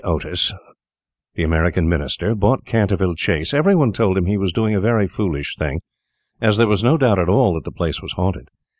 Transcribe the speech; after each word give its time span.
Otis, 0.03 0.51
the 1.35 1.43
American 1.43 1.87
Minister, 1.87 2.33
bought 2.33 2.65
Canterville 2.65 3.13
Chase, 3.13 3.53
every 3.53 3.75
one 3.75 3.93
told 3.93 4.17
him 4.17 4.25
he 4.25 4.35
was 4.35 4.51
doing 4.51 4.73
a 4.73 4.81
very 4.81 5.07
foolish 5.07 5.55
thing, 5.55 5.79
as 6.41 6.57
there 6.57 6.65
was 6.65 6.83
no 6.83 6.97
doubt 6.97 7.19
at 7.19 7.29
all 7.29 7.53
that 7.53 7.65
the 7.65 7.71
place 7.71 8.01
was 8.01 8.13
haunted. 8.13 8.47